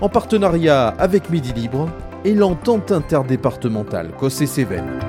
en 0.00 0.08
partenariat 0.08 0.88
avec 0.88 1.30
Midi 1.30 1.52
Libre 1.52 1.88
et 2.24 2.34
l'entente 2.34 2.92
interdépartementale 2.92 4.12
Cossé-Cévennes. 4.18 5.00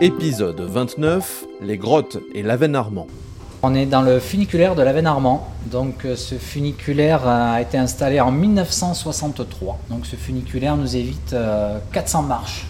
Épisode 0.00 0.60
29 0.60 1.46
Les 1.62 1.78
grottes 1.78 2.18
et 2.34 2.42
l'Aven-Armand. 2.42 3.06
On 3.62 3.74
est 3.74 3.86
dans 3.86 4.02
le 4.02 4.20
funiculaire 4.20 4.74
de 4.76 4.82
l'Aven-Armand. 4.82 5.48
Donc 5.66 6.04
euh, 6.04 6.14
ce 6.14 6.36
funiculaire 6.36 7.26
a 7.26 7.60
été 7.60 7.76
installé 7.76 8.20
en 8.20 8.30
1963. 8.30 9.78
Donc 9.90 10.06
ce 10.06 10.14
funiculaire 10.14 10.76
nous 10.76 10.94
évite 10.94 11.34
400 11.92 12.22
euh, 12.22 12.26
marches 12.26 12.66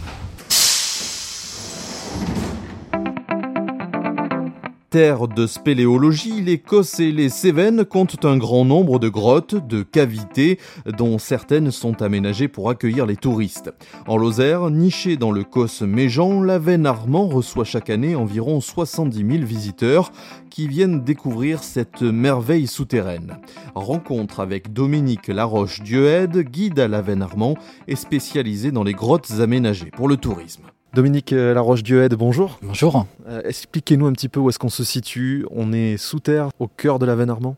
De 4.99 5.47
spéléologie, 5.47 6.41
l'Écosse 6.43 6.99
et 6.99 7.13
les 7.13 7.29
Cévennes 7.29 7.85
comptent 7.85 8.25
un 8.25 8.37
grand 8.37 8.65
nombre 8.65 8.99
de 8.99 9.09
grottes, 9.09 9.55
de 9.55 9.85
cavités, 9.85 10.59
dont 10.87 11.21
certaines 11.21 11.71
sont 11.71 12.03
aménagées 12.03 12.49
pour 12.49 12.69
accueillir 12.69 13.07
les 13.07 13.15
touristes. 13.15 13.73
En 14.09 14.17
Lozère, 14.17 14.71
niché 14.71 15.17
dans 15.17 15.31
le 15.31 15.45
Causse 15.45 15.83
Méjean, 15.83 16.43
la 16.43 16.59
Veine 16.59 16.85
Armand 16.85 17.29
reçoit 17.29 17.63
chaque 17.63 17.91
année 17.91 18.17
environ 18.17 18.61
70 18.61 19.19
000 19.19 19.47
visiteurs 19.47 20.11
qui 20.51 20.67
viennent 20.67 21.05
découvrir 21.05 21.63
cette 21.63 22.03
merveille 22.03 22.67
souterraine. 22.67 23.39
Rencontre 23.77 24.41
avec 24.41 24.73
Dominique 24.73 25.29
Laroche-Dieuède, 25.29 26.39
guide 26.39 26.81
à 26.81 26.89
la 26.89 27.03
Veine 27.03 27.23
Armand 27.23 27.55
et 27.87 27.95
spécialisé 27.95 28.73
dans 28.73 28.83
les 28.83 28.95
grottes 28.95 29.31
aménagées 29.39 29.93
pour 29.93 30.09
le 30.09 30.17
tourisme. 30.17 30.65
Dominique 30.95 31.35
euh, 31.35 31.53
Laroche-Dieuède, 31.53 32.15
bonjour. 32.15 32.59
Bonjour. 32.63 33.07
Euh, 33.29 33.43
expliquez-nous 33.45 34.07
un 34.07 34.13
petit 34.13 34.31
peu 34.31 34.41
où 34.41 34.49
est-ce 34.49 34.59
qu'on 34.59 34.71
se 34.71 34.85
situe. 34.85 35.45
On 35.51 35.73
est 35.73 35.99
sous 35.99 36.19
terre, 36.19 36.49
au 36.59 36.67
cœur 36.67 36.99
de 36.99 37.05
la 37.05 37.15
veine 37.15 37.29
Armand 37.29 37.57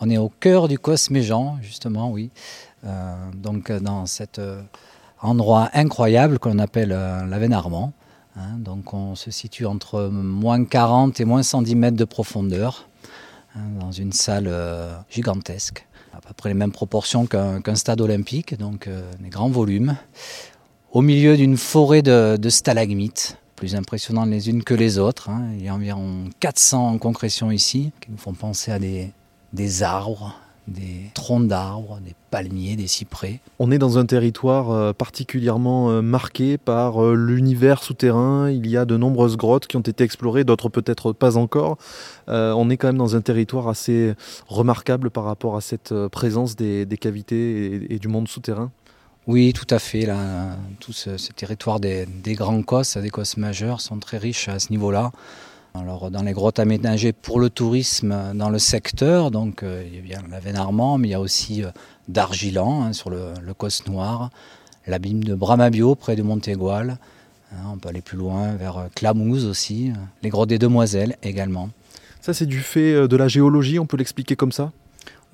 On 0.00 0.08
est 0.08 0.16
au 0.16 0.28
cœur 0.28 0.68
du 0.68 0.78
Cosme 0.78 1.14
Méjean, 1.14 1.58
justement, 1.60 2.10
oui. 2.12 2.30
Euh, 2.84 3.16
donc 3.34 3.72
dans 3.72 4.06
cet 4.06 4.40
endroit 5.20 5.70
incroyable 5.74 6.38
qu'on 6.38 6.60
appelle 6.60 6.90
la 6.90 7.38
veine 7.38 7.52
Armand. 7.52 7.92
Hein. 8.36 8.56
donc 8.58 8.94
on 8.94 9.16
se 9.16 9.32
situe 9.32 9.66
entre 9.66 10.08
moins 10.12 10.64
40 10.64 11.18
et 11.18 11.24
moins 11.24 11.42
110 11.42 11.74
mètres 11.74 11.96
de 11.96 12.04
profondeur, 12.04 12.86
hein, 13.56 13.60
dans 13.80 13.90
une 13.90 14.12
salle 14.12 14.48
gigantesque 15.10 15.84
à 16.16 16.20
peu 16.20 16.32
près 16.34 16.50
les 16.50 16.54
mêmes 16.54 16.72
proportions 16.72 17.26
qu'un 17.26 17.74
stade 17.74 18.00
olympique, 18.00 18.56
donc 18.56 18.88
des 19.18 19.28
grands 19.28 19.50
volumes 19.50 19.96
au 20.92 21.02
milieu 21.02 21.36
d'une 21.36 21.56
forêt 21.56 22.02
de, 22.02 22.48
stalagmites, 22.48 23.38
plus 23.56 23.74
impressionnantes 23.74 24.30
les 24.30 24.48
unes 24.48 24.62
que 24.62 24.74
les 24.74 24.98
autres. 24.98 25.28
Hein. 25.28 25.50
Il 25.58 25.64
y 25.64 25.68
a 25.68 25.74
environ 25.74 26.24
400 26.40 26.88
en 26.88 26.98
concrétion 26.98 27.50
ici, 27.50 27.92
qui 28.00 28.10
nous 28.10 28.18
font 28.18 28.32
penser 28.32 28.72
à 28.72 28.78
des, 28.78 29.82
arbres, 29.82 30.38
des 30.66 31.10
troncs 31.14 31.46
d'arbres, 31.46 31.98
des 32.04 32.14
palmiers, 32.30 32.76
des 32.76 32.86
cyprès. 32.86 33.40
On 33.58 33.70
est 33.70 33.78
dans 33.78 33.98
un 33.98 34.06
territoire 34.06 34.70
euh, 34.70 34.92
particulièrement 34.92 35.90
euh, 35.90 36.02
marqué 36.02 36.58
par 36.58 37.02
euh, 37.02 37.14
l'univers 37.14 37.82
souterrain. 37.82 38.50
Il 38.50 38.66
y 38.66 38.76
a 38.76 38.84
de 38.84 38.96
nombreuses 38.96 39.36
grottes 39.36 39.66
qui 39.66 39.76
ont 39.76 39.80
été 39.80 40.04
explorées, 40.04 40.44
d'autres 40.44 40.68
peut-être 40.68 41.12
pas 41.12 41.36
encore. 41.36 41.78
on 42.28 42.70
est 42.70 42.76
quand 42.76 42.88
même 42.88 42.98
dans 42.98 43.16
un 43.16 43.20
territoire 43.20 43.68
assez 43.68 44.14
remarquable 44.46 45.10
par 45.10 45.24
rapport 45.24 45.56
à 45.56 45.60
cette 45.60 45.94
présence 46.08 46.56
des, 46.56 46.86
cavités 47.00 47.92
et 47.92 47.98
du 47.98 48.08
monde 48.08 48.28
souterrain. 48.28 48.70
Oui, 49.28 49.52
tout 49.52 49.66
à 49.68 49.78
fait. 49.78 50.08
Tout 50.80 50.94
ce, 50.94 51.10
territoire 51.32 51.80
des, 51.80 52.06
grands 52.28 52.62
cosses, 52.62 52.96
des 52.96 53.10
cosses 53.10 53.36
majeures, 53.36 53.82
sont 53.82 53.98
très 53.98 54.16
riches 54.16 54.48
à 54.48 54.58
ce 54.58 54.70
niveau-là. 54.70 55.12
Alors, 55.74 56.10
dans 56.10 56.22
les 56.22 56.32
grottes 56.32 56.58
aménagées 56.58 57.12
pour 57.12 57.38
le 57.38 57.50
tourisme 57.50 58.32
dans 58.34 58.48
le 58.48 58.58
secteur, 58.58 59.30
donc 59.30 59.62
euh, 59.62 59.84
il 59.86 60.08
y 60.08 60.14
a 60.14 60.20
la 60.30 60.40
veine 60.40 60.58
mais 60.98 61.08
il 61.08 61.10
y 61.10 61.14
a 61.14 61.20
aussi 61.20 61.62
euh, 61.62 61.68
d'Argilan 62.08 62.84
hein, 62.84 62.92
sur 62.94 63.10
le, 63.10 63.34
le 63.42 63.52
Cosse 63.52 63.86
Noir, 63.86 64.30
l'abîme 64.86 65.22
de 65.22 65.34
Bramabio 65.34 65.94
près 65.94 66.16
de 66.16 66.22
Montégoal. 66.22 66.96
Hein, 67.52 67.56
on 67.74 67.76
peut 67.76 67.90
aller 67.90 68.00
plus 68.00 68.16
loin 68.16 68.54
vers 68.54 68.78
euh, 68.78 68.86
Clamouze 68.94 69.44
aussi, 69.44 69.92
les 70.22 70.30
grottes 70.30 70.48
des 70.48 70.58
Demoiselles 70.58 71.16
également. 71.22 71.68
Ça, 72.22 72.32
c'est 72.32 72.46
du 72.46 72.60
fait 72.60 73.06
de 73.06 73.16
la 73.16 73.28
géologie, 73.28 73.78
on 73.78 73.84
peut 73.84 73.98
l'expliquer 73.98 74.36
comme 74.36 74.52
ça? 74.52 74.72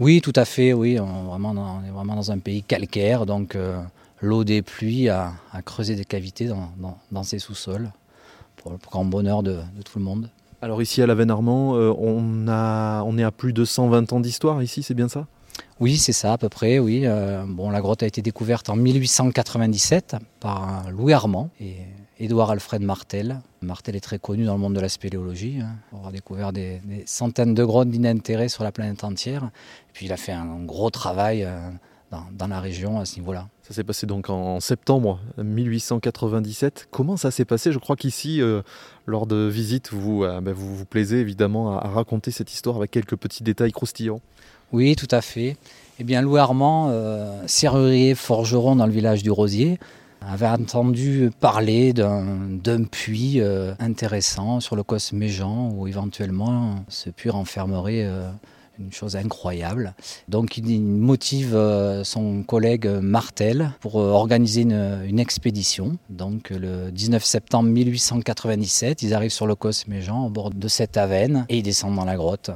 Oui, 0.01 0.21
tout 0.21 0.33
à 0.37 0.45
fait. 0.45 0.73
Oui, 0.73 0.99
on, 0.99 1.25
vraiment 1.25 1.83
est 1.87 1.91
vraiment 1.91 2.17
dans 2.17 2.33
un 2.33 2.39
pays 2.39 2.63
calcaire, 2.63 3.27
donc 3.27 3.55
euh, 3.55 3.81
l'eau 4.21 4.45
des 4.45 4.63
pluies 4.63 5.09
a, 5.09 5.33
creusé 5.65 5.95
des 5.95 6.05
cavités 6.05 6.51
dans, 7.11 7.23
ces 7.23 7.39
sous-sols 7.39 7.91
pour 8.57 8.73
le 8.73 8.79
grand 8.79 9.05
bonheur 9.05 9.43
de, 9.43 9.59
tout 9.85 9.99
le 9.99 10.05
monde. 10.05 10.31
Alors 10.63 10.81
ici 10.81 11.03
à 11.03 11.07
la 11.07 11.15
Veine 11.15 11.31
Armand, 11.31 11.77
euh, 11.77 11.93
on, 11.99 12.49
a, 12.49 13.03
on 13.03 13.19
est 13.19 13.23
à 13.23 13.31
plus 13.31 13.53
de 13.53 13.65
120 13.65 14.13
ans 14.13 14.21
d'histoire 14.21 14.63
ici, 14.63 14.83
c'est 14.83 14.95
bien 14.95 15.09
ça? 15.09 15.27
Oui, 15.81 15.97
c'est 15.97 16.13
ça 16.13 16.33
à 16.33 16.39
peu 16.39 16.49
près, 16.49 16.79
oui. 16.79 17.03
Euh, 17.05 17.45
bon, 17.47 17.71
la 17.71 17.81
grotte 17.81 18.03
a 18.03 18.07
été 18.07 18.23
découverte 18.23 18.71
en 18.71 18.77
1897 18.77 20.17
par 20.41 20.91
Louis 20.91 21.13
Armand 21.13 21.51
et 21.61 21.77
Édouard 22.21 22.53
Alfred 22.53 22.81
Martel. 22.81 23.41
Martel 23.61 23.97
est 23.97 24.01
très 24.01 24.19
connu 24.19 24.45
dans 24.45 24.55
le 24.55 24.61
monde 24.61 24.75
de 24.75 24.81
la 24.81 24.89
spéléologie. 24.89 25.59
Hein, 25.61 25.77
pour 25.91 25.99
avoir 25.99 26.13
découvert 26.13 26.53
des, 26.53 26.81
centaines 27.07 27.55
de 27.55 27.65
grottes 27.65 27.89
d'inintérêt 27.89 28.49
sur 28.49 28.63
la 28.63 28.71
planète 28.71 29.03
entière. 29.03 29.45
Et 29.45 29.93
puis 29.93 30.07
il 30.07 30.13
a 30.13 30.17
fait 30.17 30.33
un 30.33 30.63
gros 30.65 30.91
travail 30.91 31.43
euh, 31.43 31.59
dans, 32.31 32.47
la 32.47 32.61
région 32.61 33.01
à 33.01 33.05
ce 33.05 33.19
niveau-là. 33.19 33.49
Ça 33.63 33.75
s'est 33.75 33.83
passé 33.83 34.07
donc 34.07 34.31
en 34.31 34.61
septembre 34.61 35.19
1897. 35.39 36.87
Comment 36.91 37.17
ça 37.17 37.33
s'est 37.33 37.45
passé? 37.45 37.73
Je 37.73 37.79
crois 37.79 37.97
qu'ici, 37.97 38.41
euh, 38.41 38.63
lors 39.07 39.27
de 39.27 39.49
visites, 39.49 39.91
vous, 39.93 40.23
euh, 40.23 40.41
ben, 40.41 40.53
vous 40.53 40.77
vous 40.77 40.85
plaisez 40.85 41.19
évidemment 41.19 41.77
à, 41.77 41.89
raconter 41.89 42.31
cette 42.31 42.53
histoire 42.53 42.77
avec 42.77 42.93
quelques 42.93 43.17
petits 43.17 43.43
détails 43.43 43.73
croustillants. 43.73 44.21
Oui, 44.71 44.95
tout 44.95 45.09
à 45.11 45.21
fait. 45.21 45.57
Eh 45.99 46.05
bien, 46.05 46.23
Louis 46.23 46.39
Armand, 46.39 46.93
serrurier 47.47 48.17
forgeron 48.17 48.75
dans 48.77 48.87
le 48.87 48.93
village 48.93 49.23
du 49.23 49.31
Rosier, 49.31 49.79
avait 50.27 50.47
entendu 50.47 51.31
parler 51.41 51.93
d'un 51.93 52.85
puits 52.85 53.41
euh, 53.41 53.75
intéressant 53.79 54.61
sur 54.61 54.77
le 54.77 54.83
Cos 54.83 55.13
Méjean 55.13 55.73
où 55.75 55.87
éventuellement 55.87 56.85
ce 56.89 57.11
puits 57.11 57.31
renfermerait 57.31 58.05
euh, 58.05 58.29
une 58.79 58.93
chose 58.93 59.17
incroyable. 59.17 59.95
Donc 60.29 60.57
il 60.57 60.83
motive 60.83 61.55
euh, 61.55 62.05
son 62.05 62.43
collègue 62.43 62.87
Martel 62.87 63.71
pour 63.81 63.97
organiser 63.97 64.63
une, 64.63 65.19
expédition. 65.19 65.97
Donc 66.11 66.51
le 66.51 66.91
19 66.91 67.25
septembre 67.25 67.69
1897, 67.69 69.03
ils 69.03 69.15
arrivent 69.15 69.31
sur 69.31 69.47
le 69.47 69.55
Cos 69.55 69.87
Méjean 69.89 70.27
au 70.27 70.31
bord 70.31 70.51
de 70.51 70.69
cette 70.69 70.97
avenne 70.97 71.47
et 71.49 71.59
ils 71.59 71.63
descendent 71.63 71.97
dans 71.97 72.05
la 72.05 72.17
grotte. 72.17 72.51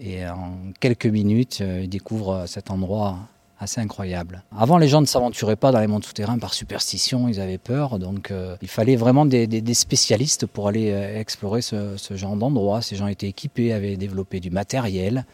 Et 0.00 0.26
en 0.26 0.56
quelques 0.80 1.06
minutes, 1.06 1.60
ils 1.60 1.88
découvrent 1.88 2.46
cet 2.46 2.70
endroit 2.70 3.16
assez 3.58 3.80
incroyable. 3.80 4.42
Avant, 4.56 4.78
les 4.78 4.88
gens 4.88 5.00
ne 5.00 5.06
s'aventuraient 5.06 5.56
pas 5.56 5.72
dans 5.72 5.80
les 5.80 5.86
mondes 5.86 6.04
souterrains 6.04 6.38
par 6.38 6.54
superstition, 6.54 7.28
ils 7.28 7.40
avaient 7.40 7.58
peur, 7.58 7.98
donc 7.98 8.30
euh, 8.30 8.56
il 8.62 8.68
fallait 8.68 8.96
vraiment 8.96 9.26
des, 9.26 9.74
spécialistes 9.74 10.46
pour 10.46 10.68
aller 10.68 10.90
euh, 10.90 11.18
explorer 11.18 11.62
ce, 11.62 11.96
genre 12.10 12.36
d'endroit. 12.36 12.82
Ces 12.82 12.96
gens 12.96 13.06
étaient 13.06 13.28
équipés, 13.28 13.72
avaient 13.72 13.96
développé 13.96 14.40
du 14.40 14.50
matériel 14.50 15.24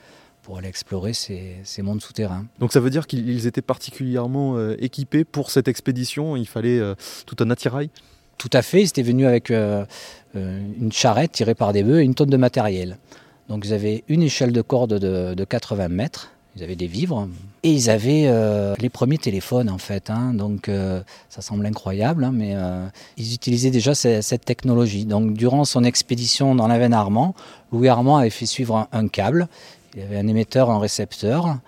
pour 0.43 0.59
aller 0.59 0.69
explorer 0.69 1.13
ces, 1.13 1.83
mondes 1.83 2.03
souterrains. 2.03 2.47
Donc 2.59 2.73
ça 2.73 2.81
veut 2.81 2.91
dire 2.91 3.07
qu'ils 3.07 3.47
étaient 3.47 3.63
particulièrement 3.63 4.57
euh, 4.57 4.77
équipés 4.79 5.25
pour 5.25 5.51
cette 5.51 5.69
expédition, 5.69 6.37
il 6.37 6.47
fallait 6.47 6.81
tout 7.27 7.37
un 7.41 7.51
attirail? 7.51 7.91
Tout 8.39 8.51
à 8.55 8.63
fait, 8.63 8.81
ils 8.81 8.89
étaient 8.89 9.03
venus 9.03 9.27
avec 9.27 9.51
une 9.51 10.93
charrette 10.93 11.33
tirée 11.33 11.55
par 11.55 11.75
des 11.75 11.83
bœufs 11.83 12.01
et 12.01 12.05
une 12.05 12.15
tonne 12.15 12.31
de 12.31 12.39
matériel. 12.39 12.97
Donc 13.49 13.67
ils 13.67 13.75
avaient 13.75 14.03
une 14.09 14.23
échelle 14.23 14.53
de 14.53 14.63
corde 14.63 14.95
de, 14.95 15.35
de 15.35 15.45
80 15.45 15.89
mètres, 15.89 16.33
ils 16.57 16.65
avaient 16.65 16.77
des 16.77 16.87
vivres 16.87 17.29
et 17.63 17.73
ils 17.73 17.91
avaient 17.91 18.25
euh, 18.27 18.75
les 18.79 18.89
premiers 18.89 19.19
téléphones 19.19 19.71
en 19.71 19.79
fait. 19.79 20.11
Hein. 20.11 20.35
donc 20.35 20.69
euh, 20.69 21.03
ça 21.29 21.43
semble 21.43 21.65
incroyable, 21.67 22.25
hein, 22.25 22.33
mais 22.33 22.55
euh, 22.55 22.87
ils 23.17 23.35
utilisaient 23.35 23.71
déjà 23.71 23.95
cette, 23.95 24.45
technologie. 24.45 25.05
Donc 25.05 25.35
durant 25.35 25.65
son 25.65 25.85
expédition 25.85 26.55
dans 26.55 26.67
la 26.67 26.79
veine 26.79 26.95
Armand, 26.95 27.35
Louis 27.73 27.89
Armand 27.89 28.17
avait 28.17 28.31
fait 28.31 28.47
suivre 28.47 28.89
un, 28.91 29.09
câble. 29.09 29.49
Il 29.95 30.03
avait 30.03 30.19
un 30.19 30.27
émetteur, 30.27 30.71
un 30.71 30.79
récepteur. 30.79 31.59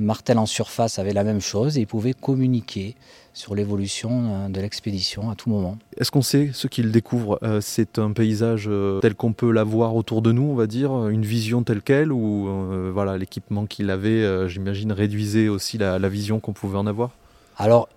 Martel 0.00 0.38
en 0.38 0.46
surface 0.46 0.98
avait 0.98 1.12
la 1.12 1.24
même 1.24 1.42
chose 1.42 1.76
et 1.76 1.82
il 1.82 1.86
pouvait 1.86 2.14
communiquer 2.14 2.96
sur 3.34 3.54
l'évolution 3.54 4.48
de 4.48 4.60
l'expédition 4.60 5.30
à 5.30 5.34
tout 5.34 5.50
moment. 5.50 5.76
Est-ce 5.98 6.10
qu'on 6.10 6.22
sait 6.22 6.50
ce 6.54 6.66
qu'il 6.66 6.90
découvre 6.90 7.38
C'est 7.60 7.98
un 7.98 8.12
paysage 8.12 8.70
tel 9.02 9.14
qu'on 9.14 9.32
peut 9.32 9.50
l'avoir 9.50 9.94
autour 9.96 10.22
de 10.22 10.32
nous, 10.32 10.44
on 10.44 10.54
va 10.54 10.66
dire, 10.66 11.08
une 11.08 11.26
vision 11.26 11.62
telle 11.62 11.82
quelle, 11.82 12.12
ou 12.12 12.48
voilà 12.92 13.18
l'équipement 13.18 13.66
qu'il 13.66 13.90
avait, 13.90 14.48
j'imagine, 14.48 14.92
réduisait 14.92 15.48
aussi 15.48 15.78
la, 15.78 15.98
la 15.98 16.08
vision 16.08 16.38
qu'on 16.40 16.52
pouvait 16.52 16.78
en 16.78 16.86
avoir? 16.86 17.10
Alors, 17.58 17.88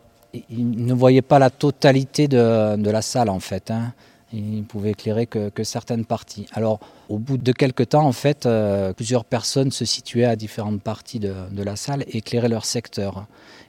il 0.49 0.85
ne 0.85 0.93
voyait 0.93 1.21
pas 1.21 1.39
la 1.39 1.49
totalité 1.49 2.27
de, 2.27 2.89
la 2.89 3.01
salle 3.01 3.29
en 3.29 3.39
fait. 3.39 3.71
Hein. 3.71 3.93
Il 4.33 4.63
pouvait 4.63 4.91
éclairer 4.91 5.25
que, 5.25 5.63
certaines 5.63 6.05
parties. 6.05 6.47
Alors, 6.53 6.79
au 7.07 7.17
bout 7.17 7.37
de 7.37 7.51
quelques 7.53 7.89
temps, 7.89 8.05
en 8.05 8.11
fait, 8.11 8.45
euh, 8.45 8.91
plusieurs 8.93 9.23
personnes 9.23 9.71
se 9.71 9.85
situaient 9.85 10.25
à 10.25 10.35
différentes 10.35 10.81
parties 10.81 11.19
de, 11.19 11.33
la 11.55 11.75
salle 11.75 12.03
et 12.07 12.17
éclairaient 12.17 12.49
leur 12.49 12.65
secteur. 12.65 13.25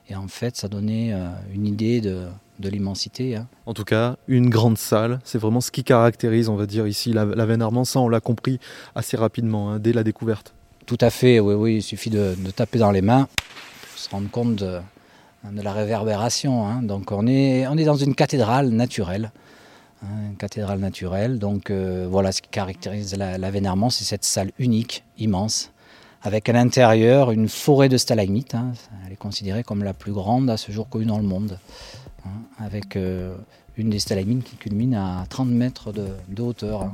Et 0.09 0.17
en 0.17 0.27
fait, 0.27 0.57
ça 0.57 0.69
donnait 0.69 1.13
euh, 1.13 1.29
une 1.55 1.67
idée 1.67 2.01
de, 2.01 2.29
l'immensité. 2.61 3.37
Hein. 3.37 3.47
En 3.67 3.75
tout 3.75 3.85
cas, 3.85 4.17
une 4.27 4.51
grande 4.51 4.79
salle, 4.79 5.21
c'est 5.23 5.39
vraiment 5.39 5.61
ce 5.61 5.71
qui 5.71 5.85
caractérise, 5.85 6.49
on 6.49 6.57
va 6.57 6.67
dire, 6.67 6.89
ici 6.89 7.13
la, 7.13 7.25
la 7.25 7.47
veine 7.47 7.63
Armand. 7.63 7.85
Ça, 7.85 8.01
on 8.01 8.09
l'a 8.09 8.21
compris 8.21 8.59
assez 8.97 9.17
rapidement, 9.17 9.71
hein, 9.71 9.79
dès 9.79 9.93
la 9.93 10.03
découverte. 10.03 10.55
Tout 10.89 10.99
à 11.03 11.11
fait, 11.11 11.39
oui, 11.39 11.55
oui. 11.55 11.77
Il 11.77 11.83
suffit 11.83 12.09
de, 12.09 12.35
taper 12.57 12.79
dans 12.79 12.91
les 12.91 13.03
mains 13.03 13.29
pour 13.37 13.99
se 13.99 14.09
rendre 14.09 14.31
compte 14.31 14.57
de, 14.57 14.81
de 15.53 15.63
la 15.63 15.75
réverbération. 15.75 16.67
Hein. 16.67 16.83
Donc 16.83 17.13
on 17.13 17.27
est, 17.27 17.67
on 17.67 17.77
est 17.77 17.85
dans 17.85 17.97
une 17.97 18.15
cathédrale 18.15 18.71
naturelle. 18.71 19.31
Hein, 20.03 20.31
une 20.31 20.37
cathédrale 20.37 20.79
naturelle. 20.79 21.39
Donc 21.39 21.71
euh, 21.71 22.07
voilà 22.11 22.33
ce 22.33 22.43
qui 22.43 22.49
caractérise 22.49 23.17
la, 23.17 23.39
la 23.39 23.51
c'est 23.91 24.05
cette 24.05 24.25
salle 24.25 24.53
unique, 24.59 25.05
immense, 25.19 25.73
avec 26.23 26.49
à 26.49 26.53
l'intérieur 26.53 27.31
une 27.31 27.49
forêt 27.49 27.89
de 27.89 27.97
stalagmites. 27.97 28.55
Hein. 28.55 28.73
Elle 29.07 29.13
est 29.13 29.17
considérée 29.17 29.63
comme 29.63 29.83
la 29.83 29.95
plus 29.95 30.13
grande 30.13 30.51
à 30.51 30.57
ce 30.57 30.73
jour 30.73 30.89
connue 30.89 31.07
dans 31.07 31.19
le 31.19 31.25
monde. 31.25 31.59
avec 32.59 32.97
euh, 32.97 33.37
une 33.77 33.91
des 33.91 33.99
stalagmites 34.01 34.45
qui 34.45 34.57
culmine 34.57 34.95
à 34.95 35.25
30 35.29 35.49
mètres 35.49 35.93
de, 35.93 36.09
de 36.29 36.43
hauteur. 36.43 36.91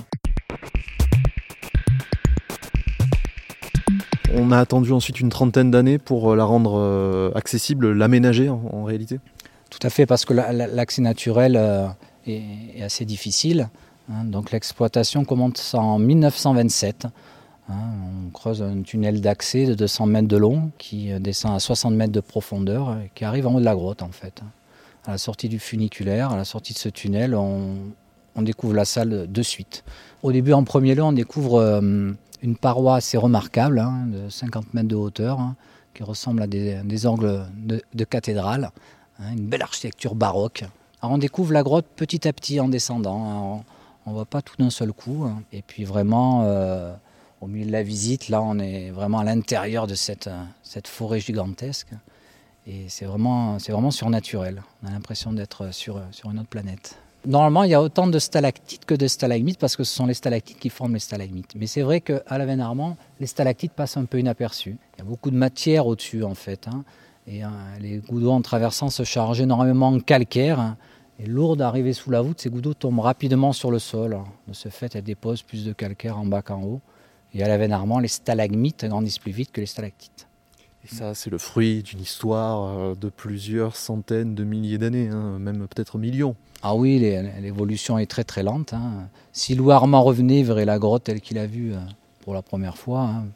On 4.37 4.51
a 4.51 4.59
attendu 4.59 4.93
ensuite 4.93 5.21
une 5.21 5.29
trentaine 5.29 5.71
d'années 5.71 5.99
pour 5.99 6.33
euh, 6.33 6.37
la 6.37 6.45
rendre 6.45 6.79
euh, 6.79 7.31
accessible, 7.35 7.93
l'aménager 7.93 8.49
en, 8.49 8.85
réalité? 8.85 9.21
Tout 9.71 9.79
à 9.83 9.91
fait, 9.91 10.06
parce 10.06 10.25
que 10.25 10.35
l'accès 10.35 11.03
naturel 11.03 11.56
euh, 11.56 11.87
est, 12.26 12.82
assez 12.82 13.05
difficile. 13.05 13.69
Hein. 14.11 14.25
donc 14.25 14.50
l'exploitation 14.50 15.25
commence 15.25 15.75
en 15.75 15.99
1927. 15.99 17.06
Hein. 17.69 17.75
on 18.26 18.31
creuse 18.31 18.62
un 18.62 18.82
tunnel 18.82 19.21
d'accès 19.21 19.65
de 19.65 19.75
200 19.75 20.06
mètres 20.06 20.29
de 20.29 20.37
long 20.37 20.71
qui 20.79 21.09
descend 21.21 21.55
à 21.55 21.59
60 21.59 21.94
mètres 21.94 22.12
de 22.12 22.21
profondeur 22.21 22.99
et 22.99 23.11
qui 23.15 23.25
arrive 23.25 23.47
en 23.47 23.55
haut 23.55 23.61
de 23.61 23.65
la 23.65 23.75
grotte 23.75 24.03
en 24.03 24.12
fait. 24.12 24.43
À 25.06 25.12
la 25.12 25.19
sortie 25.19 25.49
du 25.49 25.59
funiculaire, 25.59 26.32
à 26.32 26.37
la 26.37 26.44
sortie 26.44 26.73
de 26.73 26.79
ce 26.79 26.88
tunnel, 26.88 27.35
on, 27.35 27.76
découvre 28.38 28.75
la 28.75 28.85
salle 28.85 29.31
de 29.31 29.43
suite. 29.43 29.85
Au 30.23 30.32
début, 30.32 30.53
en 30.55 30.65
premier 30.65 30.94
lieu, 30.94 31.03
on 31.03 31.12
découvre 31.12 31.81
une 32.44 32.56
paroi 32.56 32.97
assez 32.97 33.17
remarquable, 33.17 33.79
hein, 33.79 34.06
de 34.06 34.29
50 34.29 34.75
mètres 34.75 34.88
de 34.88 34.94
hauteur, 34.94 35.41
hein, 35.41 35.56
qui 35.94 36.03
ressemble 36.03 36.43
à 36.43 36.47
des, 36.47 37.06
angles 37.06 37.47
de, 37.56 38.05
cathédrale, 38.05 38.70
hein, 39.19 39.32
une 39.32 39.47
belle 39.47 39.62
architecture 39.62 40.15
baroque. 40.15 40.65
On 41.11 41.19
découvre 41.19 41.53
la 41.53 41.62
grotte 41.62 41.87
petit 41.97 42.27
à 42.27 42.33
petit 42.33 42.61
en 42.61 42.69
descendant, 42.69 43.65
on 44.06 44.11
ne 44.11 44.15
voit 44.15 44.25
pas 44.25 44.43
tout 44.43 44.55
d'un 44.59 44.71
seul 44.71 44.93
coup. 44.93 45.27
Et 45.53 45.62
puis 45.62 45.85
vraiment, 45.85 46.43
euh, 46.45 46.95
au 47.41 47.47
milieu 47.47 47.67
de 47.67 47.73
la 47.73 47.83
visite, 47.83 48.29
là 48.29 48.43
on 48.43 48.59
est 48.59 48.91
vraiment 48.91 49.19
à 49.19 49.25
l'intérieur 49.25 49.87
de 49.87 49.95
cette, 49.95 50.31
cette 50.62 50.89
forêt 50.89 51.21
gigantesque. 51.21 51.89
Et 52.67 52.87
c'est 52.89 53.05
vraiment, 53.05 53.59
vraiment 53.59 53.91
surnaturel. 53.91 54.62
On 54.83 54.89
a 54.89 54.91
l'impression 54.91 55.33
d'être 55.33 55.73
sur, 55.73 56.01
sur 56.12 56.31
une 56.31 56.39
autre 56.39 56.49
planète. 56.49 56.99
Normalement, 57.27 57.62
il 57.65 57.71
y 57.71 57.75
a 57.75 57.81
autant 57.81 58.06
de 58.06 58.19
stalactites 58.19 58.85
que 58.85 58.95
de 58.95 59.06
stalagmites 59.06 59.59
parce 59.59 59.77
que 59.77 59.85
ce 59.85 59.95
sont 59.95 60.06
les 60.06 60.15
stalactites 60.15 60.59
qui 60.59 60.69
forment 60.69 60.95
les 60.95 61.01
stalagmites. 61.01 61.55
Mais 61.56 61.67
c'est 61.67 61.81
vrai 61.81 62.03
qu'à 62.03 62.23
la 62.31 62.45
veine 62.45 62.61
Armand, 62.61 62.99
les 63.19 63.27
stalactites 63.27 63.73
passent 63.73 63.97
un 63.97 64.05
peu 64.05 64.19
inaperçus. 64.19 64.77
Il 64.95 64.99
y 64.99 65.01
a 65.03 65.05
beaucoup 65.05 65.31
de 65.31 65.37
matière 65.37 65.87
au-dessus 65.87 66.23
en 66.23 66.35
fait. 66.35 66.69
Hein. 66.69 66.85
Et 67.27 67.43
hein, 67.43 67.53
les 67.81 67.99
d'eau 67.99 68.31
en 68.31 68.43
traversant 68.43 68.91
se 68.91 69.05
chargent 69.05 69.41
énormément 69.41 69.89
en 69.89 70.01
calcaire. 70.01 70.61
Hein. 70.61 70.77
Et 71.20 71.26
lourd 71.26 71.56
d'arriver 71.56 71.93
sous 71.93 72.11
la 72.11 72.20
voûte, 72.20 72.40
ces 72.40 72.50
gouttes 72.50 72.64
d'eau 72.64 72.75
tombent 72.75 73.00
rapidement 73.00 73.52
sur 73.52 73.70
le 73.70 73.78
sol. 73.78 74.19
De 74.49 74.52
ce 74.52 74.69
fait, 74.69 74.94
elles 74.96 75.05
déposent 75.05 75.43
plus 75.43 75.64
de 75.64 75.72
calcaire 75.72 76.19
en 76.19 76.26
bas 76.26 76.43
qu'en 76.43 76.62
haut. 76.62 76.81
Et 77.32 77.43
à 77.43 77.49
la 77.49 77.56
veine 77.58 77.72
Armand, 77.72 77.99
les 77.99 78.08
stalagmites 78.08 78.84
grandissent 78.84 79.19
plus 79.19 79.32
vite 79.32 79.52
que 79.52 79.61
les 79.61 79.66
stalactites. 79.66 80.26
Et 80.84 80.94
ça, 80.94 81.14
c'est 81.14 81.31
le 81.31 81.38
fruit 81.38 81.82
d'une 81.82 82.00
histoire 82.00 82.78
euh, 82.78 82.94
de 82.94 83.08
plusieurs 83.08 83.75
centaines 83.75 84.34
de 84.34 84.44
milliers 84.44 84.76
d'années, 84.78 85.08
même 85.08 85.66
peut-être 85.66 85.99
millions. 85.99 86.37
Ah 86.66 86.75
oui, 86.75 86.99
l'évolution 86.99 87.99
est 87.99 88.06
très 88.06 88.25
très 88.25 88.43
lente. 88.43 88.72
Hein. 88.72 89.08
Si 89.32 89.55
Louis 89.55 89.72
Armand 89.72 90.02
revenait, 90.02 90.40
il 90.40 90.46
verrait 90.46 90.64
la 90.64 90.78
grotte 90.78 91.05
telle 91.05 91.20
qu'il 91.20 91.37
a 91.37 91.46
vue 91.46 91.75
euh, 91.75 91.78
pour 92.22 92.32
la 92.32 92.40
première 92.40 92.78
fois, 92.78 93.02
hein, 93.02 93.26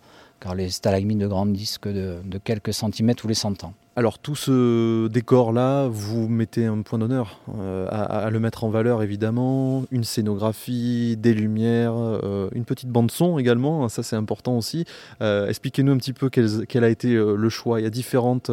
car 0.40 0.54
les 0.54 0.70
stalagmites 0.70 1.18
ne 1.18 1.26
grandissent 1.26 1.76
que 1.76 2.22
de, 2.24 2.38
quelques 2.38 2.72
centimètres 2.72 3.20
tous 3.20 3.28
les 3.28 3.34
100 3.34 3.64
ans. 3.64 3.74
Alors 3.98 4.20
tout 4.20 4.36
ce 4.36 5.08
décor-là, 5.08 5.88
vous 5.88 6.28
mettez 6.28 6.66
un 6.66 6.82
point 6.82 7.00
d'honneur 7.00 7.40
euh, 7.58 7.88
à, 7.90 8.30
le 8.30 8.38
mettre 8.38 8.62
en 8.62 8.68
valeur 8.68 9.02
évidemment, 9.02 9.86
une 9.90 10.04
scénographie, 10.04 11.16
des 11.16 11.34
lumières, 11.34 11.94
euh, 11.96 12.48
une 12.52 12.64
petite 12.64 12.90
bande 12.90 13.10
son 13.10 13.40
également, 13.40 13.84
hein, 13.84 13.88
ça 13.88 14.04
c'est 14.04 14.14
important 14.14 14.56
aussi. 14.56 14.84
Expliquez-nous 15.20 15.90
un 15.90 15.96
petit 15.96 16.12
peu 16.12 16.30
quel, 16.30 16.84
a 16.84 16.88
été 16.88 17.12
le 17.14 17.48
choix. 17.48 17.80
Il 17.80 17.82
y 17.82 17.86
a 17.86 17.90
différentes 17.90 18.52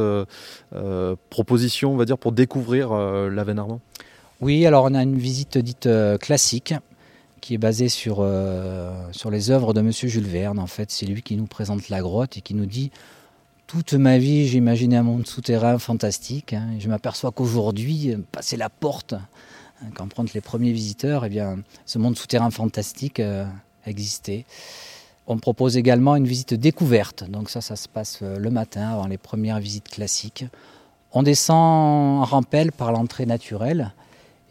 propositions, 1.29 1.93
on 1.93 1.97
va 1.97 2.05
dire, 2.05 2.17
pour 2.17 2.31
découvrir 2.31 2.91
la 2.93 3.43
Veine 3.43 3.59
Armand. 3.59 3.81
Oui, 4.41 4.65
alors 4.65 4.85
on 4.85 4.93
a 4.93 5.01
une 5.01 5.17
visite 5.17 5.57
dite 5.57 5.85
euh, 5.85 6.17
classique 6.17 6.73
qui 7.39 7.53
est 7.53 7.57
basée 7.57 7.89
sur, 7.89 8.17
euh, 8.19 8.91
sur 9.11 9.31
les 9.31 9.49
œuvres 9.49 9.73
de 9.73 9.81
Monsieur 9.81 10.09
Jules 10.09 10.27
Verne. 10.27 10.59
En 10.59 10.67
fait, 10.67 10.91
c'est 10.91 11.05
lui 11.05 11.21
qui 11.21 11.37
nous 11.37 11.45
présente 11.45 11.89
la 11.89 12.01
grotte 12.01 12.37
et 12.37 12.41
qui 12.41 12.53
nous 12.53 12.65
dit 12.65 12.91
toute 13.67 13.93
ma 13.93 14.17
vie, 14.17 14.47
j'ai 14.47 14.57
imaginé 14.57 14.97
un 14.97 15.03
monde 15.03 15.25
souterrain 15.27 15.77
fantastique. 15.79 16.53
Hein, 16.53 16.69
je 16.79 16.87
m'aperçois 16.87 17.31
qu'aujourd'hui, 17.31 18.15
passer 18.31 18.57
la 18.57 18.69
porte, 18.69 19.13
hein, 19.13 19.87
quand 19.95 20.07
on 20.17 20.25
les 20.33 20.41
premiers 20.41 20.71
visiteurs, 20.71 21.25
eh 21.25 21.29
bien, 21.29 21.57
ce 21.85 21.97
monde 21.97 22.17
souterrain 22.17 22.51
fantastique 22.51 23.19
euh, 23.19 23.45
existait. 23.85 24.45
On 25.27 25.37
propose 25.37 25.77
également 25.77 26.15
une 26.15 26.27
visite 26.27 26.53
découverte. 26.53 27.29
Donc 27.29 27.49
ça, 27.49 27.61
ça 27.61 27.75
se 27.75 27.87
passe 27.87 28.21
le 28.21 28.49
matin 28.51 28.89
avant 28.89 29.07
les 29.07 29.17
premières 29.17 29.59
visites 29.59 29.89
classiques. 29.89 30.45
On 31.11 31.23
descend 31.23 32.21
en 32.21 32.25
rampelle 32.25 32.71
par 32.71 32.91
l'entrée 32.91 33.25
naturelle 33.25 33.93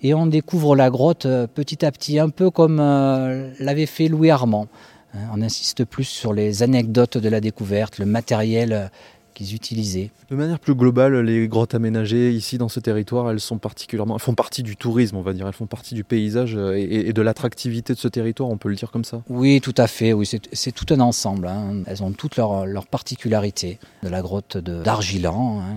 et 0.04 0.14
on 0.14 0.26
découvre 0.26 0.76
la 0.76 0.90
grotte 0.90 1.26
euh, 1.26 1.46
petit 1.46 1.84
à 1.84 1.90
petit, 1.90 2.18
un 2.18 2.28
peu 2.28 2.50
comme 2.50 2.78
euh, 2.78 3.50
l'avait 3.58 3.86
fait 3.86 4.08
Louis 4.08 4.30
Armand. 4.30 4.68
Hein, 5.14 5.28
on 5.32 5.42
insiste 5.42 5.84
plus 5.84 6.04
sur 6.04 6.32
les 6.32 6.62
anecdotes 6.62 7.18
de 7.18 7.28
la 7.28 7.40
découverte, 7.40 7.98
le 7.98 8.06
matériel 8.06 8.72
euh, 8.72 8.86
qu'ils 9.34 9.54
utilisaient. 9.54 10.10
De 10.30 10.36
manière 10.36 10.58
plus 10.58 10.74
globale, 10.74 11.20
les 11.20 11.48
grottes 11.48 11.74
aménagées 11.74 12.30
ici 12.30 12.56
dans 12.56 12.68
ce 12.68 12.80
territoire, 12.80 13.30
elles 13.30 13.40
sont 13.40 13.58
particulièrement, 13.58 14.14
elles 14.14 14.22
font 14.22 14.34
partie 14.34 14.62
du 14.62 14.76
tourisme, 14.76 15.16
on 15.16 15.22
va 15.22 15.32
dire, 15.32 15.46
elles 15.46 15.52
font 15.52 15.66
partie 15.66 15.94
du 15.94 16.04
paysage 16.04 16.56
et, 16.56 17.12
de 17.12 17.22
l'attractivité 17.22 17.94
de 17.94 17.98
ce 17.98 18.08
territoire, 18.08 18.48
on 18.48 18.56
peut 18.56 18.68
le 18.68 18.76
dire 18.76 18.90
comme 18.90 19.04
ça? 19.04 19.22
Oui, 19.28 19.60
tout 19.60 19.74
à 19.76 19.86
fait. 19.86 20.12
Oui, 20.12 20.28
c'est 20.52 20.72
tout 20.72 20.86
un 20.94 21.00
ensemble. 21.00 21.48
Hein. 21.48 21.82
Elles 21.86 22.02
ont 22.02 22.12
toutes 22.12 22.36
leurs 22.36 22.66
leur 22.66 22.86
particularités. 22.86 23.78
De 24.02 24.08
la 24.08 24.22
grotte 24.22 24.56
d'Argilan, 24.56 25.60
hein, 25.60 25.76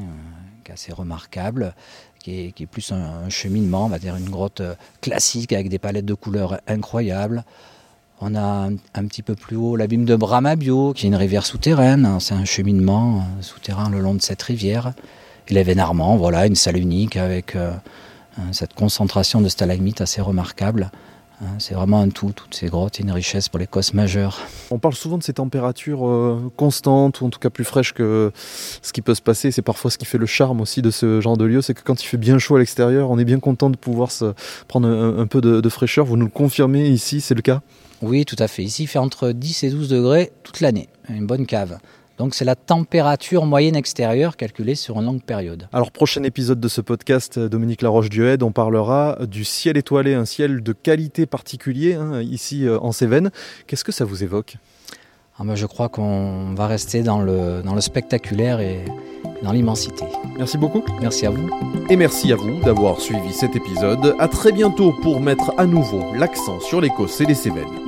qui 0.63 0.72
est 0.72 0.74
assez 0.74 0.94
remarquable, 0.94 1.74
qui 2.20 2.53
est, 2.60 2.65
plus 2.65 2.91
un, 2.91 3.29
cheminement, 3.29 3.86
on 3.86 3.89
va 3.89 4.00
dire 4.00 4.15
une 4.15 4.29
grotte 4.29 4.62
euh, 4.62 4.75
classique 5.01 5.53
avec 5.53 5.70
des 5.70 5.79
palettes 5.79 6.06
de 6.06 6.13
couleurs 6.13 6.60
incroyables. 6.67 7.44
On 8.19 8.33
a 8.33 8.69
un, 8.95 9.05
petit 9.05 9.21
peu 9.21 9.36
plus 9.36 9.55
haut 9.55 9.75
l'abîme 9.75 10.05
de 10.05 10.15
Bramabio, 10.15 10.93
qui 10.93 11.05
est 11.05 11.09
une 11.09 11.15
rivière 11.15 11.45
souterraine. 11.45 12.17
C'est 12.19 12.33
un 12.33 12.45
cheminement 12.45 13.19
euh, 13.19 13.41
souterrain 13.41 13.89
le 13.91 14.00
long 14.00 14.15
de 14.15 14.21
cette 14.21 14.41
rivière. 14.41 14.93
Et 15.47 15.53
l'événement 15.53 16.17
voilà, 16.17 16.47
une 16.47 16.55
salle 16.55 16.77
unique 16.77 17.15
avec 17.15 17.55
euh, 17.55 17.71
cette 18.51 18.74
concentration 18.74 19.39
de 19.39 19.50
stalagmites 19.50 20.01
assez 20.01 20.19
remarquable. 20.19 20.89
Hein, 21.39 21.46
c'est 21.60 21.75
vraiment 21.75 22.01
un 22.01 22.10
tout, 22.10 22.32
toutes 22.36 22.56
ces 22.56 22.67
grottes, 22.67 22.98
une 23.00 23.12
richesse 23.12 23.48
pour 23.48 23.60
les 23.60 23.67
cosses 23.67 23.94
majeures. 23.94 24.41
On 24.72 24.79
parle 24.79 24.96
souvent 24.96 25.20
de 25.20 25.24
ces 25.24 25.34
températures 25.34 26.08
euh, 26.08 26.51
constantes, 26.56 27.22
ou 27.22 27.27
en 27.27 27.29
tout 27.29 27.38
cas 27.38 27.51
plus 27.51 27.63
fraîches 27.63 27.94
que 27.94 28.32
ce 28.82 28.91
qui 28.91 29.03
peut 29.03 29.13
se 29.13 29.22
passer. 29.22 29.51
C'est 29.51 29.62
parfois 29.62 29.91
ce 29.91 30.00
qui 30.00 30.06
fait 30.06 30.17
le 30.17 30.25
charme 30.25 30.62
aussi 30.62 30.82
de 30.82 30.89
ce 30.89 31.22
genre 31.22 31.38
de 31.38 31.46
lieu, 31.46 31.62
c'est 31.62 31.75
que 31.75 31.84
quand 31.84 32.01
il 32.01 32.08
fait 32.08 32.17
bien 32.17 32.39
chaud 32.39 32.56
à 32.56 32.60
l'extérieur, 32.60 33.12
on 33.12 33.20
est 33.20 33.25
bien 33.25 33.39
content 33.39 33.70
de 33.70 33.77
pouvoir 33.77 34.12
se 34.12 34.34
prendre 34.67 34.88
un, 34.88 35.27
peu 35.27 35.39
de, 35.41 35.62
de, 35.62 35.70
fraîcheur. 35.70 36.06
Vous 36.06 36.17
nous 36.17 36.25
le 36.25 36.32
confirmez 36.32 36.89
ici, 36.89 37.22
c'est 37.22 37.36
le 37.36 37.44
cas? 37.44 37.62
Oui, 38.01 38.25
tout 38.25 38.36
à 38.39 38.48
fait. 38.48 38.63
Ici, 38.63 38.84
il 38.84 38.88
fait 38.88 39.00
entre 39.00 39.32
10 39.32 39.63
et 39.63 39.70
12 39.70 39.89
degrés 39.89 40.32
toute 40.44 40.60
l'année. 40.60 40.89
Une 41.10 41.27
bonne 41.27 41.46
cave. 41.46 41.77
Donc 42.17 42.33
c'est 42.33 42.45
la 42.45 42.55
température 42.55 43.45
moyenne 43.45 43.75
extérieure 43.75 44.38
calculée 44.38 44.75
sur 44.75 45.00
une 45.00 45.05
longue 45.05 45.21
période. 45.21 45.67
Alors 45.71 45.91
prochain 45.91 46.24
épisode 46.24 46.59
de 46.59 46.67
ce 46.67 46.81
podcast, 46.81 47.38
Dominique 47.38 47.81
Laroche-Duhed, 47.81 48.41
on 48.43 48.51
parlera 48.51 49.19
du 49.27 49.43
ciel 49.43 49.77
étoilé, 49.77 50.15
un 50.15 50.25
ciel 50.25 50.63
de 50.63 50.74
qualité 50.74 51.25
particulier 51.25 51.93
hein, 51.93 52.21
ici 52.21 52.65
euh, 52.65 52.79
en 52.79 52.91
Cévennes. 52.91 53.31
Qu'est-ce 53.67 53.83
que 53.83 53.91
ça 53.91 54.05
vous 54.05 54.24
évoque? 54.24 54.57
Ah, 55.39 55.43
moi, 55.43 55.53
Je 55.53 55.67
crois 55.67 55.88
qu'on 55.89 56.55
va 56.55 56.65
rester 56.65 57.03
dans 57.03 57.21
le, 57.21 57.62
dans 57.63 57.75
le 57.75 57.81
spectaculaire 57.81 58.59
et 58.59 58.83
dans 59.43 59.51
l'immensité. 59.51 60.03
Merci 60.38 60.57
beaucoup. 60.57 60.83
Merci 61.00 61.27
à 61.27 61.29
vous. 61.29 61.47
Et 61.89 61.95
merci 61.95 62.31
à 62.31 62.36
vous 62.36 62.59
d'avoir 62.62 63.00
suivi 63.00 63.31
cet 63.33 63.55
épisode. 63.55 64.15
À 64.17 64.27
très 64.27 64.51
bientôt 64.51 64.93
pour 65.03 65.19
mettre 65.19 65.53
à 65.59 65.67
nouveau 65.67 66.01
l'accent 66.15 66.59
sur 66.59 66.81
l'Écosse 66.81 67.21
et 67.21 67.25
les 67.25 67.36
Cévennes. 67.36 67.87